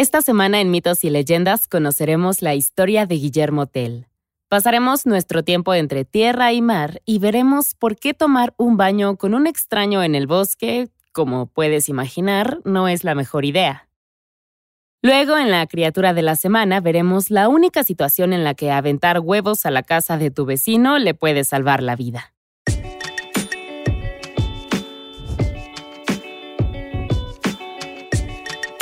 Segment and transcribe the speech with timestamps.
[0.00, 4.06] Esta semana en Mitos y Leyendas conoceremos la historia de Guillermo Tell.
[4.48, 9.34] Pasaremos nuestro tiempo entre tierra y mar y veremos por qué tomar un baño con
[9.34, 13.88] un extraño en el bosque, como puedes imaginar, no es la mejor idea.
[15.02, 19.18] Luego, en la criatura de la semana, veremos la única situación en la que aventar
[19.18, 22.34] huevos a la casa de tu vecino le puede salvar la vida.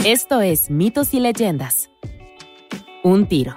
[0.08, 1.90] Esto es Mitos y Leyendas.
[3.02, 3.56] Un tiro.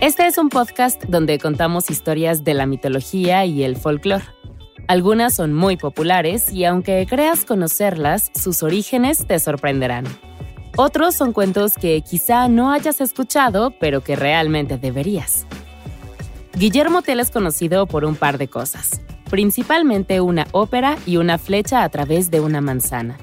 [0.00, 4.24] Este es un podcast donde contamos historias de la mitología y el folclore.
[4.86, 10.06] Algunas son muy populares y aunque creas conocerlas, sus orígenes te sorprenderán.
[10.78, 15.46] Otros son cuentos que quizá no hayas escuchado, pero que realmente deberías.
[16.54, 21.82] Guillermo Tell es conocido por un par de cosas principalmente una ópera y una flecha
[21.82, 23.18] a través de una manzana.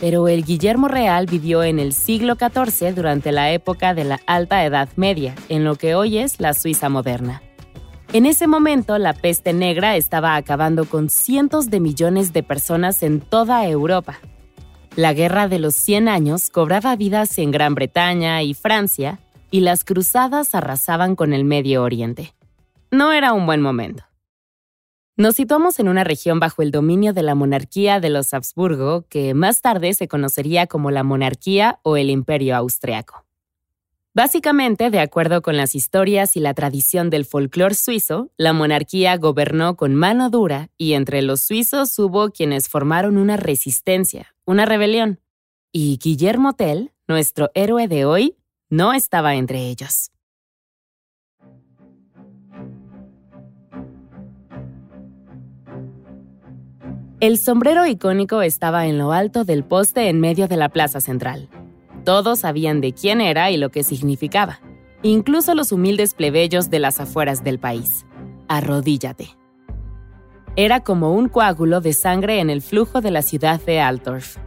[0.00, 4.64] Pero el Guillermo Real vivió en el siglo XIV durante la época de la Alta
[4.64, 7.42] Edad Media, en lo que hoy es la Suiza moderna.
[8.12, 13.20] En ese momento, la peste negra estaba acabando con cientos de millones de personas en
[13.20, 14.18] toda Europa.
[14.96, 19.20] La Guerra de los Cien Años cobraba vidas en Gran Bretaña y Francia,
[19.52, 22.34] y las cruzadas arrasaban con el Medio Oriente.
[22.90, 24.02] No era un buen momento.
[25.20, 29.34] Nos situamos en una región bajo el dominio de la monarquía de los Habsburgo, que
[29.34, 33.26] más tarde se conocería como la monarquía o el imperio austriaco.
[34.14, 39.76] Básicamente, de acuerdo con las historias y la tradición del folclore suizo, la monarquía gobernó
[39.76, 45.20] con mano dura y entre los suizos hubo quienes formaron una resistencia, una rebelión.
[45.70, 48.38] Y Guillermo Tell, nuestro héroe de hoy,
[48.70, 50.12] no estaba entre ellos.
[57.20, 61.50] El sombrero icónico estaba en lo alto del poste en medio de la plaza central.
[62.02, 64.60] Todos sabían de quién era y lo que significaba,
[65.02, 68.06] incluso los humildes plebeyos de las afueras del país.
[68.48, 69.36] Arrodíllate.
[70.56, 74.38] Era como un coágulo de sangre en el flujo de la ciudad de Altdorf.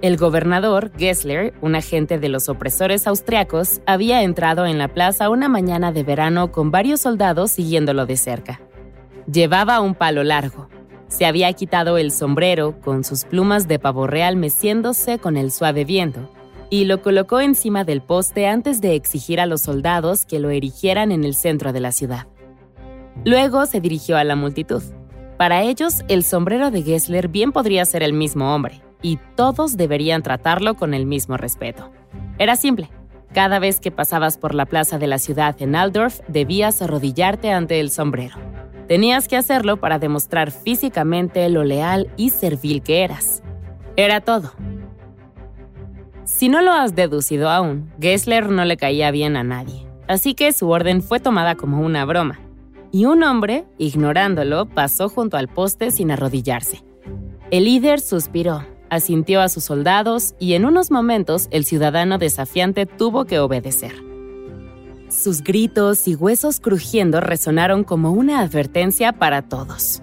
[0.00, 5.48] El gobernador, Gessler, un agente de los opresores austriacos, había entrado en la plaza una
[5.48, 8.60] mañana de verano con varios soldados siguiéndolo de cerca.
[9.26, 10.68] Llevaba un palo largo,
[11.12, 15.84] se había quitado el sombrero con sus plumas de pavo real meciéndose con el suave
[15.84, 16.30] viento
[16.70, 21.12] y lo colocó encima del poste antes de exigir a los soldados que lo erigieran
[21.12, 22.26] en el centro de la ciudad.
[23.26, 24.82] Luego se dirigió a la multitud.
[25.36, 30.22] Para ellos, el sombrero de Gessler bien podría ser el mismo hombre, y todos deberían
[30.22, 31.92] tratarlo con el mismo respeto.
[32.38, 32.88] Era simple.
[33.34, 37.80] Cada vez que pasabas por la plaza de la ciudad en Aldorf, debías arrodillarte ante
[37.80, 38.36] el sombrero.
[38.92, 43.42] Tenías que hacerlo para demostrar físicamente lo leal y servil que eras.
[43.96, 44.52] Era todo.
[46.24, 50.52] Si no lo has deducido aún, Gessler no le caía bien a nadie, así que
[50.52, 52.40] su orden fue tomada como una broma.
[52.90, 56.84] Y un hombre, ignorándolo, pasó junto al poste sin arrodillarse.
[57.50, 63.24] El líder suspiró, asintió a sus soldados y en unos momentos el ciudadano desafiante tuvo
[63.24, 64.11] que obedecer.
[65.12, 70.00] Sus gritos y huesos crujiendo resonaron como una advertencia para todos.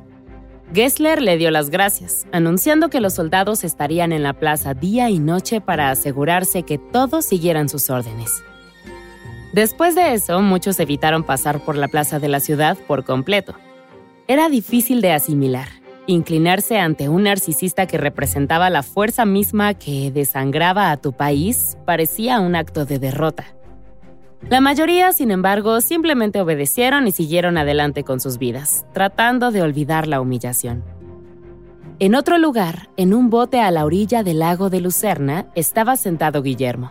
[0.71, 5.17] Gessler le dio las gracias, anunciando que los soldados estarían en la plaza día y
[5.17, 8.43] noche para asegurarse que todos siguieran sus órdenes.
[9.51, 13.55] Después de eso, muchos evitaron pasar por la plaza de la ciudad por completo.
[14.27, 15.69] Era difícil de asimilar.
[16.05, 22.39] Inclinarse ante un narcisista que representaba la fuerza misma que desangraba a tu país parecía
[22.39, 23.47] un acto de derrota.
[24.47, 30.07] La mayoría, sin embargo, simplemente obedecieron y siguieron adelante con sus vidas, tratando de olvidar
[30.07, 30.83] la humillación.
[31.99, 36.41] En otro lugar, en un bote a la orilla del lago de Lucerna, estaba sentado
[36.41, 36.89] Guillermo.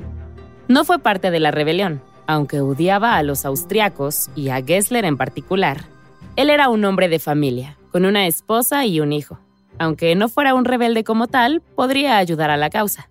[0.69, 5.17] No fue parte de la rebelión, aunque odiaba a los austriacos y a Gessler en
[5.17, 5.87] particular.
[6.37, 9.41] Él era un hombre de familia, con una esposa y un hijo.
[9.79, 13.09] Aunque no fuera un rebelde como tal, podría ayudar a la causa.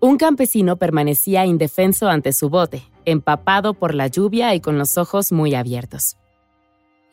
[0.00, 5.32] Un campesino permanecía indefenso ante su bote, empapado por la lluvia y con los ojos
[5.32, 6.16] muy abiertos.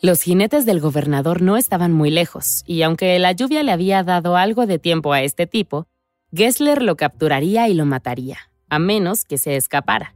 [0.02, 4.36] Los jinetes del gobernador no estaban muy lejos, y aunque la lluvia le había dado
[4.36, 5.88] algo de tiempo a este tipo,
[6.32, 8.38] Gessler lo capturaría y lo mataría,
[8.70, 10.14] a menos que se escapara.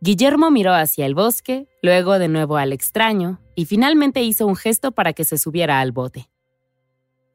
[0.00, 4.92] Guillermo miró hacia el bosque, luego de nuevo al extraño, y finalmente hizo un gesto
[4.92, 6.30] para que se subiera al bote.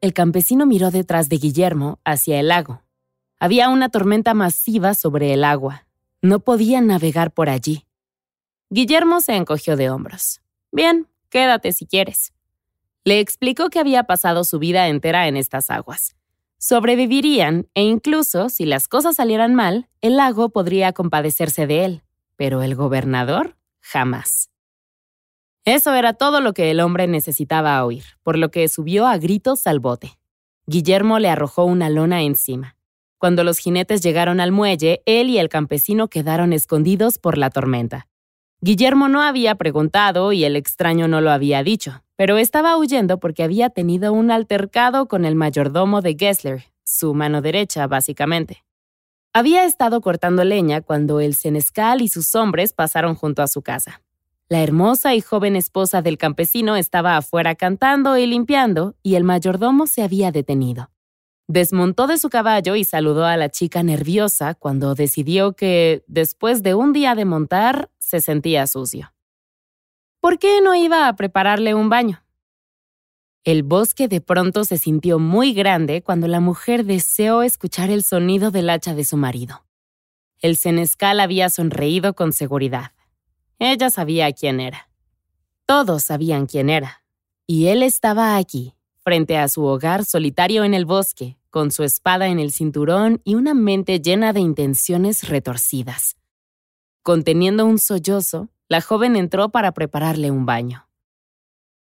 [0.00, 2.82] El campesino miró detrás de Guillermo hacia el lago.
[3.38, 5.83] Había una tormenta masiva sobre el agua,
[6.24, 7.84] no podían navegar por allí.
[8.70, 10.40] Guillermo se encogió de hombros.
[10.72, 12.32] Bien, quédate si quieres.
[13.04, 16.16] Le explicó que había pasado su vida entera en estas aguas.
[16.56, 22.02] Sobrevivirían e incluso, si las cosas salieran mal, el lago podría compadecerse de él,
[22.36, 24.48] pero el gobernador jamás.
[25.66, 29.66] Eso era todo lo que el hombre necesitaba oír, por lo que subió a gritos
[29.66, 30.18] al bote.
[30.66, 32.73] Guillermo le arrojó una lona encima.
[33.24, 38.06] Cuando los jinetes llegaron al muelle, él y el campesino quedaron escondidos por la tormenta.
[38.60, 43.42] Guillermo no había preguntado y el extraño no lo había dicho, pero estaba huyendo porque
[43.42, 48.62] había tenido un altercado con el mayordomo de Gessler, su mano derecha, básicamente.
[49.32, 54.02] Había estado cortando leña cuando el senescal y sus hombres pasaron junto a su casa.
[54.50, 59.86] La hermosa y joven esposa del campesino estaba afuera cantando y limpiando, y el mayordomo
[59.86, 60.90] se había detenido.
[61.46, 66.74] Desmontó de su caballo y saludó a la chica nerviosa cuando decidió que, después de
[66.74, 69.12] un día de montar, se sentía sucio.
[70.20, 72.24] ¿Por qué no iba a prepararle un baño?
[73.44, 78.50] El bosque de pronto se sintió muy grande cuando la mujer deseó escuchar el sonido
[78.50, 79.66] del hacha de su marido.
[80.40, 82.92] El senescal había sonreído con seguridad.
[83.58, 84.88] Ella sabía quién era.
[85.66, 87.02] Todos sabían quién era.
[87.46, 88.73] Y él estaba aquí,
[89.04, 93.36] frente a su hogar solitario en el bosque, con su espada en el cinturón y
[93.36, 96.16] una mente llena de intenciones retorcidas.
[97.02, 100.88] Conteniendo un sollozo, la joven entró para prepararle un baño.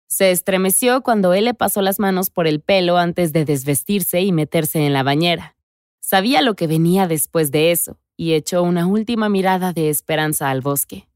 [0.07, 4.33] Se estremeció cuando él le pasó las manos por el pelo antes de desvestirse y
[4.33, 5.57] meterse en la bañera.
[6.01, 10.62] Sabía lo que venía después de eso y echó una última mirada de esperanza al
[10.62, 11.11] bosque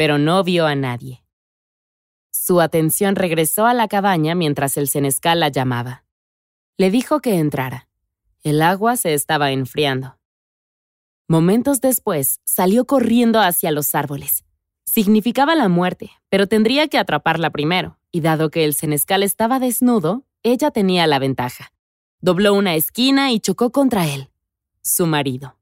[0.00, 1.22] pero no vio a nadie.
[2.30, 6.04] Su atención regresó a la cabaña mientras el senescal la llamaba.
[6.76, 7.88] Le dijo que entrara.
[8.42, 10.18] El agua se estaba enfriando.
[11.28, 14.44] Momentos después, salió corriendo hacia los árboles.
[14.84, 20.24] Significaba la muerte, pero tendría que atraparla primero, y dado que el senescal estaba desnudo,
[20.42, 21.72] ella tenía la ventaja.
[22.20, 24.30] Dobló una esquina y chocó contra él,
[24.82, 25.56] su marido.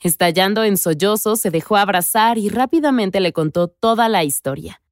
[0.00, 4.82] Estallando en sollozos, se dejó abrazar y rápidamente le contó toda la historia.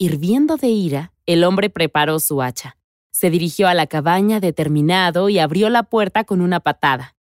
[0.00, 2.76] Hirviendo de ira, el hombre preparó su hacha.
[3.10, 7.16] Se dirigió a la cabaña determinado y abrió la puerta con una patada.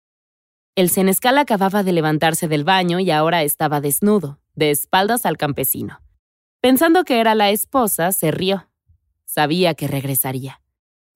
[0.75, 6.01] El senescal acababa de levantarse del baño y ahora estaba desnudo, de espaldas al campesino.
[6.59, 8.67] Pensando que era la esposa, se rió.
[9.23, 10.61] Sabía que regresaría.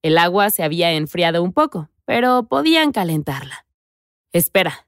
[0.01, 3.65] El agua se había enfriado un poco, pero podían calentarla.
[4.31, 4.87] Espera,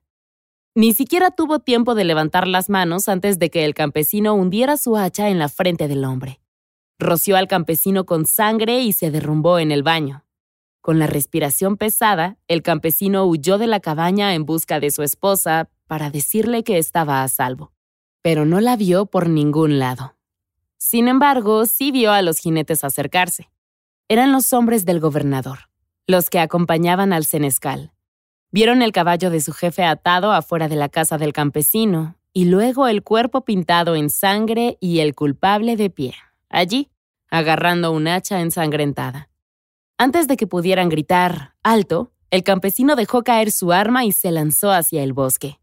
[0.74, 4.95] ni siquiera tuvo tiempo de levantar las manos antes de que el campesino hundiera su
[4.95, 6.39] hacha en la frente del hombre.
[7.01, 10.24] Roció al campesino con sangre y se derrumbó en el baño.
[10.81, 15.68] Con la respiración pesada, el campesino huyó de la cabaña en busca de su esposa
[15.88, 17.74] para decirle que estaba a salvo,
[18.21, 20.15] pero no la vio por ningún lado.
[20.77, 23.50] Sin embargo, sí vio a los jinetes acercarse.
[24.07, 25.71] Eran los hombres del gobernador,
[26.06, 27.94] los que acompañaban al senescal.
[28.51, 32.88] Vieron el caballo de su jefe atado afuera de la casa del campesino y luego
[32.88, 36.13] el cuerpo pintado en sangre y el culpable de pie,
[36.48, 36.90] allí,
[37.31, 39.29] agarrando un hacha ensangrentada.
[39.97, 44.71] Antes de que pudieran gritar alto, el campesino dejó caer su arma y se lanzó
[44.71, 45.59] hacia el bosque.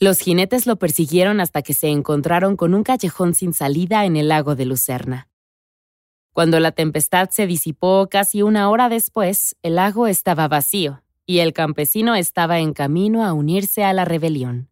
[0.00, 4.28] Los jinetes lo persiguieron hasta que se encontraron con un callejón sin salida en el
[4.28, 5.28] lago de Lucerna.
[6.32, 11.52] Cuando la tempestad se disipó casi una hora después, el lago estaba vacío y el
[11.52, 14.68] campesino estaba en camino a unirse a la rebelión.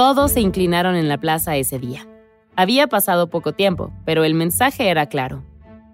[0.00, 2.08] Todos se inclinaron en la plaza ese día.
[2.56, 5.44] Había pasado poco tiempo, pero el mensaje era claro.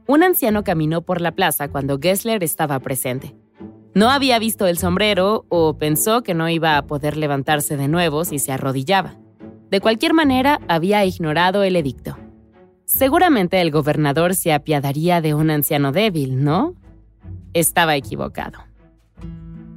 [0.06, 3.34] Un anciano caminó por la plaza cuando Gessler estaba presente.
[3.94, 8.25] No había visto el sombrero o pensó que no iba a poder levantarse de nuevo
[8.25, 9.16] si se arrodillaba.
[9.72, 12.16] De cualquier manera, había ignorado el edicto.
[12.84, 16.76] Seguramente el gobernador se apiadaría de un anciano débil, ¿no?
[17.54, 18.60] Estaba equivocado.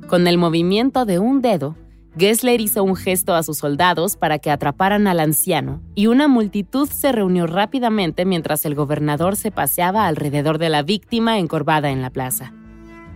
[0.07, 1.75] Con el movimiento de un dedo,
[2.19, 6.89] Gessler hizo un gesto a sus soldados para que atraparan al anciano, y una multitud
[6.89, 12.09] se reunió rápidamente mientras el gobernador se paseaba alrededor de la víctima encorvada en la
[12.09, 12.53] plaza.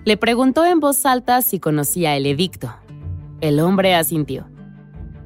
[0.06, 2.74] Le preguntó en voz alta si conocía el edicto.
[3.42, 4.48] El hombre asintió.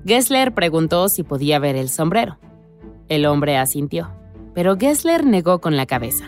[0.06, 2.40] Gessler preguntó si podía ver el sombrero.
[3.08, 4.12] El hombre asintió
[4.58, 6.26] pero Gessler negó con la cabeza.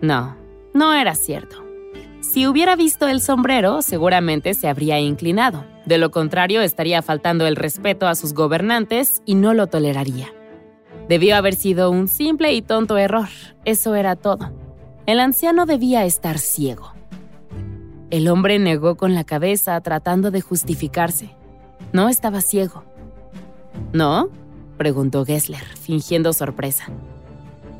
[0.00, 0.36] No,
[0.74, 1.64] no era cierto.
[2.20, 5.64] Si hubiera visto el sombrero, seguramente se habría inclinado.
[5.86, 10.28] De lo contrario, estaría faltando el respeto a sus gobernantes y no lo toleraría.
[11.08, 13.28] Debió haber sido un simple y tonto error.
[13.64, 14.50] Eso era todo.
[15.06, 16.92] El anciano debía estar ciego.
[18.10, 21.36] El hombre negó con la cabeza tratando de justificarse.
[21.92, 22.82] No estaba ciego.
[23.92, 24.28] ¿No?
[24.76, 26.86] preguntó Gessler, fingiendo sorpresa.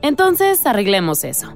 [0.03, 1.55] Entonces arreglemos eso.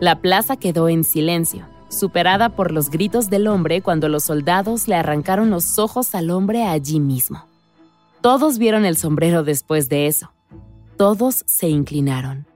[0.00, 4.94] La plaza quedó en silencio, superada por los gritos del hombre cuando los soldados le
[4.94, 7.46] arrancaron los ojos al hombre allí mismo.
[8.20, 10.32] Todos vieron el sombrero después de eso.
[10.96, 12.46] Todos se inclinaron.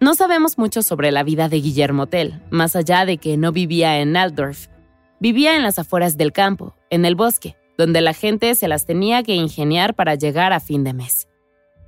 [0.00, 4.00] No sabemos mucho sobre la vida de Guillermo Tell, más allá de que no vivía
[4.00, 4.66] en Altdorf.
[5.20, 9.22] Vivía en las afueras del campo, en el bosque, donde la gente se las tenía
[9.22, 11.28] que ingeniar para llegar a fin de mes.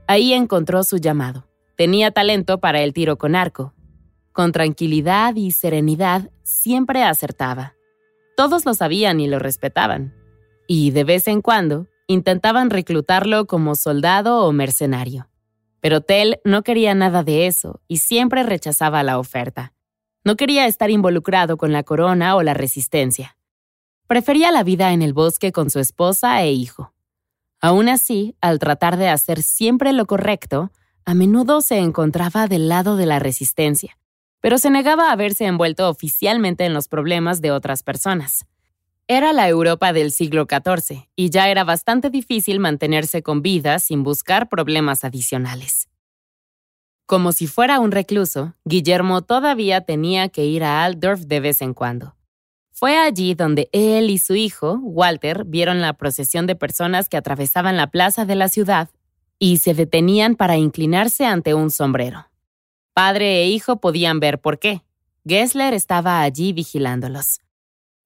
[0.07, 1.47] Ahí encontró su llamado.
[1.77, 3.74] Tenía talento para el tiro con arco.
[4.35, 7.77] Con tranquilidad y serenidad siempre acertaba.
[8.37, 10.13] Todos lo sabían y lo respetaban.
[10.67, 15.29] Y de vez en cuando intentaban reclutarlo como soldado o mercenario.
[15.79, 19.73] Pero Tell no quería nada de eso y siempre rechazaba la oferta.
[20.25, 23.37] No quería estar involucrado con la corona o la resistencia.
[24.09, 26.93] Prefería la vida en el bosque con su esposa e hijo.
[27.61, 30.73] Aún así, al tratar de hacer siempre lo correcto,
[31.05, 33.97] a menudo se encontraba del lado de la resistencia,
[34.45, 38.45] pero se negaba a verse envuelto oficialmente en los problemas de otras personas.
[39.09, 44.03] Era la Europa del siglo XIV y ya era bastante difícil mantenerse con vida sin
[44.03, 45.89] buscar problemas adicionales.
[47.07, 51.73] Como si fuera un recluso, Guillermo todavía tenía que ir a Altdorf de vez en
[51.73, 52.15] cuando.
[52.71, 57.79] Fue allí donde él y su hijo, Walter, vieron la procesión de personas que atravesaban
[57.79, 58.91] la plaza de la ciudad
[59.39, 62.27] y se detenían para inclinarse ante un sombrero.
[62.95, 64.83] Padre e hijo podían ver por qué.
[65.27, 67.41] Gessler estaba allí vigilándolos.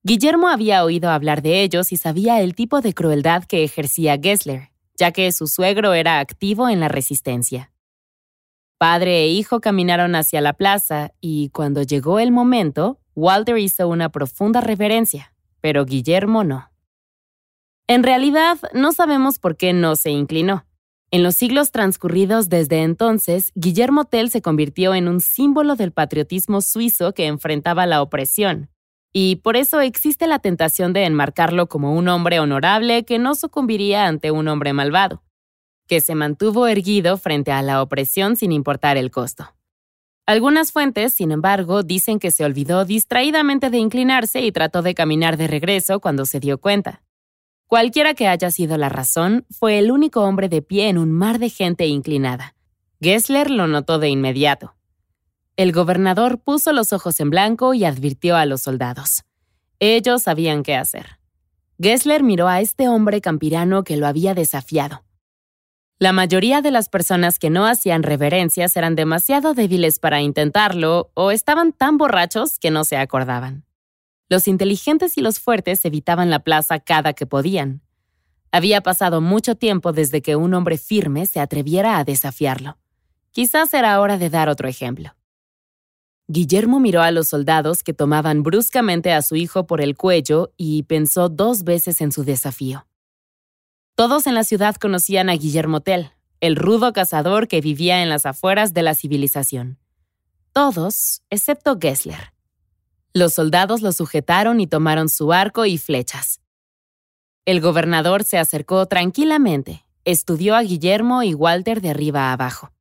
[0.01, 4.71] Guillermo había oído hablar de ellos y sabía el tipo de crueldad que ejercía Gessler,
[4.97, 7.71] ya que su suegro era activo en la resistencia.
[8.79, 14.09] Padre e hijo caminaron hacia la plaza y cuando llegó el momento, Walter hizo una
[14.09, 16.71] profunda reverencia, pero Guillermo no.
[17.85, 20.65] En realidad, no sabemos por qué no se inclinó.
[21.11, 26.61] En los siglos transcurridos desde entonces, Guillermo Tell se convirtió en un símbolo del patriotismo
[26.61, 28.69] suizo que enfrentaba la opresión,
[29.11, 34.05] y por eso existe la tentación de enmarcarlo como un hombre honorable que no sucumbiría
[34.05, 35.23] ante un hombre malvado,
[35.87, 39.55] que se mantuvo erguido frente a la opresión sin importar el costo.
[40.27, 45.37] Algunas fuentes, sin embargo, dicen que se olvidó distraídamente de inclinarse y trató de caminar
[45.37, 47.01] de regreso cuando se dio cuenta.
[47.69, 51.37] Cualquiera que haya sido la razón, fue el único hombre de pie en un mar
[51.37, 52.55] de gente inclinada.
[52.99, 54.73] Gessler lo notó de inmediato.
[55.55, 59.23] El gobernador puso los ojos en blanco y advirtió a los soldados.
[59.77, 61.19] Ellos sabían qué hacer.
[61.79, 65.03] Gessler miró a este hombre campirano que lo había desafiado.
[65.99, 71.29] La mayoría de las personas que no hacían reverencias eran demasiado débiles para intentarlo o
[71.29, 73.68] estaban tan borrachos que no se acordaban.
[74.29, 77.81] Los inteligentes y los fuertes evitaban la plaza cada que podían.
[78.51, 82.77] Había pasado mucho tiempo desde que un hombre firme se atreviera a desafiarlo.
[83.31, 85.15] Quizás era hora de dar otro ejemplo.
[86.27, 90.83] Guillermo miró a los soldados que tomaban bruscamente a su hijo por el cuello y
[90.83, 92.85] pensó dos veces en su desafío.
[93.95, 98.27] Todos en la ciudad conocían a Guillermo Tell, el rudo cazador que vivía en las
[98.27, 99.79] afueras de la civilización.
[100.53, 102.31] Todos, excepto Gessler.
[103.13, 106.41] Los soldados lo sujetaron y tomaron su arco y flechas.
[107.45, 112.71] El gobernador se acercó tranquilamente, estudió a Guillermo y Walter de arriba a abajo.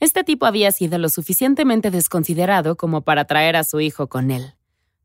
[0.00, 4.54] Este tipo había sido lo suficientemente desconsiderado como para traer a su hijo con él.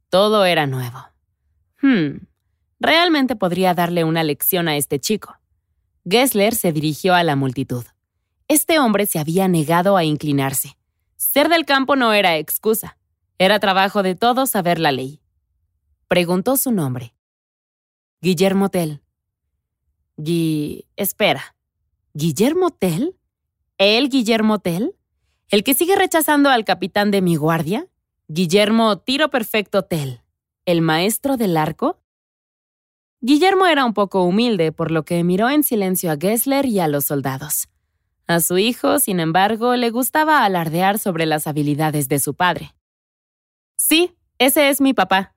[0.09, 1.05] Todo era nuevo.
[1.81, 2.27] Hmm,
[2.79, 5.37] realmente podría darle una lección a este chico.
[6.09, 7.83] Gessler se dirigió a la multitud.
[8.47, 10.77] Este hombre se había negado a inclinarse.
[11.17, 12.97] Ser del campo no era excusa.
[13.37, 15.21] Era trabajo de todos saber la ley.
[16.07, 17.15] Preguntó su nombre.
[18.21, 19.01] Guillermo Tell.
[20.17, 20.85] Gui...
[20.95, 21.55] Espera.
[22.13, 23.15] ¿Guillermo Tell?
[23.77, 24.95] ¿El Guillermo Tell?
[25.49, 27.87] ¿El que sigue rechazando al capitán de mi guardia?
[28.27, 30.21] Guillermo Tiro Perfecto Tell,
[30.65, 31.99] ¿el maestro del arco?
[33.21, 36.87] Guillermo era un poco humilde, por lo que miró en silencio a Gessler y a
[36.87, 37.67] los soldados.
[38.27, 42.74] A su hijo, sin embargo, le gustaba alardear sobre las habilidades de su padre.
[43.87, 45.35] Sí, ese es mi papá,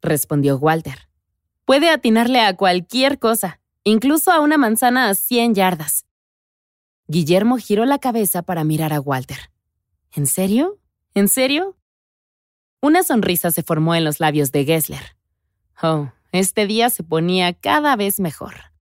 [0.00, 1.06] respondió Walter.
[1.66, 6.06] Puede atinarle a cualquier cosa, incluso a una manzana a cien yardas.
[7.08, 9.50] Guillermo giró la cabeza para mirar a Walter.
[10.12, 10.78] ¿En serio?
[11.12, 11.76] ¿En serio?
[12.80, 15.18] Una sonrisa se formó en los labios de Gessler.
[15.82, 18.72] Oh, este día se ponía cada vez mejor.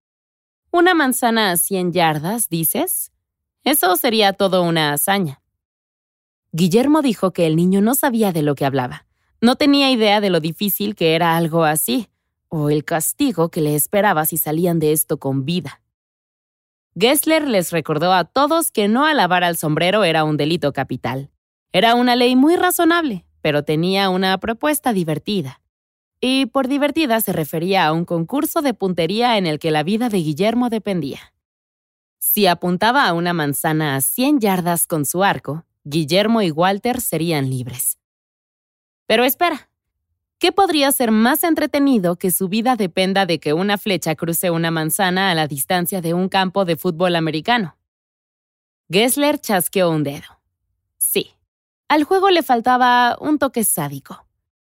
[0.72, 3.12] ¿Una manzana a cien yardas, dices?
[3.65, 5.42] Eso sería todo una hazaña.
[6.55, 9.07] Guillermo dijo que el niño no sabía de lo que hablaba.
[9.41, 12.10] No tenía idea de lo difícil que era algo así,
[12.48, 15.81] o el castigo que le esperaba si salían de esto con vida.
[16.95, 21.31] Gessler les recordó a todos que no alabar al sombrero era un delito capital.
[21.72, 25.60] Era una ley muy razonable, pero tenía una propuesta divertida.
[26.22, 30.10] Y por divertida se refería a un concurso de puntería en el que la vida
[30.10, 31.33] de Guillermo dependía.
[32.19, 37.50] Si apuntaba a una manzana a 100 yardas con su arco, Guillermo y Walter serían
[37.50, 37.98] libres.
[39.06, 39.70] Pero espera,
[40.40, 44.72] ¿qué podría ser más entretenido que su vida dependa de que una flecha cruce una
[44.72, 47.78] manzana a la distancia de un campo de fútbol americano?
[48.90, 50.40] Gessler chasqueó un dedo.
[50.98, 51.34] Sí,
[51.90, 54.25] al juego le faltaba un toque sádico.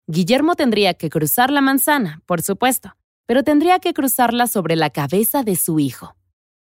[0.06, 5.42] Guillermo tendría que cruzar la manzana, por supuesto, pero tendría que cruzarla sobre la cabeza
[5.42, 6.16] de su hijo.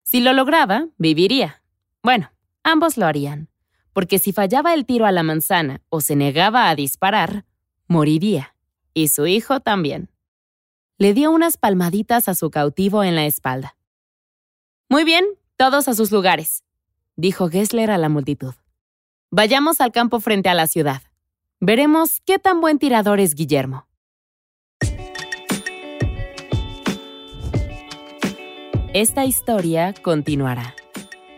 [0.03, 1.61] Si lo lograba, viviría.
[2.01, 2.31] Bueno,
[2.63, 3.49] ambos lo harían,
[3.97, 7.45] porque si fallaba el tiro a la manzana o se negaba a disparar,
[7.87, 8.53] moriría,
[8.93, 10.11] y su hijo también.
[10.99, 13.75] Le dio unas palmaditas a su cautivo en la espalda.
[14.87, 15.25] Muy bien,
[15.55, 16.63] todos a sus lugares,
[17.15, 18.53] dijo Gessler a la multitud.
[19.31, 21.01] Vayamos al campo frente a la ciudad.
[21.59, 23.87] Veremos qué tan buen tirador es Guillermo.
[28.93, 30.76] Esta historia continuará.